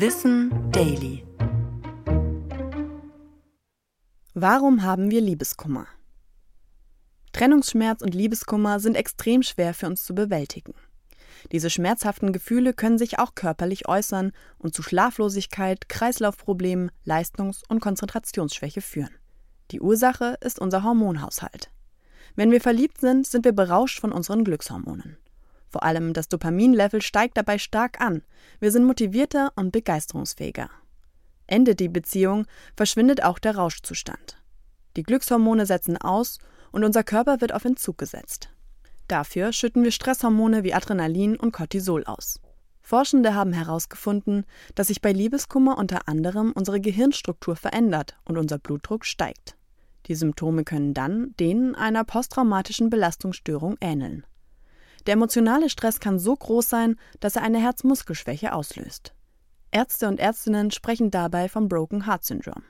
[0.00, 1.26] Wissen Daily.
[4.32, 5.88] Warum haben wir Liebeskummer?
[7.32, 10.74] Trennungsschmerz und Liebeskummer sind extrem schwer für uns zu bewältigen.
[11.50, 18.82] Diese schmerzhaften Gefühle können sich auch körperlich äußern und zu Schlaflosigkeit, Kreislaufproblemen, Leistungs- und Konzentrationsschwäche
[18.82, 19.16] führen.
[19.72, 21.72] Die Ursache ist unser Hormonhaushalt.
[22.36, 25.16] Wenn wir verliebt sind, sind wir berauscht von unseren Glückshormonen.
[25.68, 28.22] Vor allem das Dopaminlevel steigt dabei stark an.
[28.60, 30.70] Wir sind motivierter und begeisterungsfähiger.
[31.46, 34.42] Endet die Beziehung, verschwindet auch der Rauschzustand.
[34.96, 36.38] Die Glückshormone setzen aus
[36.72, 38.50] und unser Körper wird auf Entzug gesetzt.
[39.08, 42.40] Dafür schütten wir Stresshormone wie Adrenalin und Cortisol aus.
[42.82, 44.44] Forschende haben herausgefunden,
[44.74, 49.56] dass sich bei Liebeskummer unter anderem unsere Gehirnstruktur verändert und unser Blutdruck steigt.
[50.06, 54.24] Die Symptome können dann denen einer posttraumatischen Belastungsstörung ähneln.
[55.08, 59.14] Der emotionale Stress kann so groß sein, dass er eine Herzmuskelschwäche auslöst.
[59.70, 62.62] Ärzte und Ärztinnen sprechen dabei vom Broken Heart Syndrome.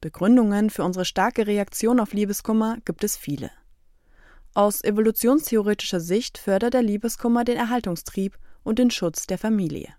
[0.00, 3.50] Begründungen für unsere starke Reaktion auf Liebeskummer gibt es viele.
[4.54, 9.92] Aus evolutionstheoretischer Sicht fördert der Liebeskummer den Erhaltungstrieb und den Schutz der Familie.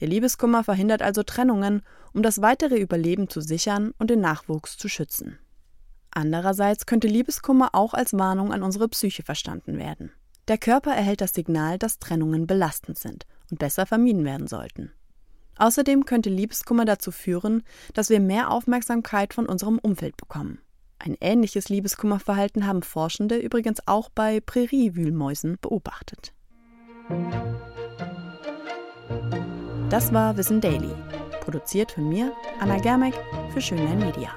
[0.00, 1.80] Der Liebeskummer verhindert also Trennungen,
[2.12, 5.38] um das weitere Überleben zu sichern und den Nachwuchs zu schützen.
[6.10, 10.12] Andererseits könnte Liebeskummer auch als Warnung an unsere Psyche verstanden werden.
[10.50, 14.90] Der Körper erhält das Signal, dass Trennungen belastend sind und besser vermieden werden sollten.
[15.56, 17.62] Außerdem könnte Liebeskummer dazu führen,
[17.94, 20.58] dass wir mehr Aufmerksamkeit von unserem Umfeld bekommen.
[20.98, 26.32] Ein ähnliches Liebeskummerverhalten haben Forschende übrigens auch bei Präriewühlmäusen beobachtet.
[29.88, 30.90] Das war Wissen Daily,
[31.42, 33.14] produziert von mir, Anna Germeck,
[33.52, 34.30] für Schönlein Media.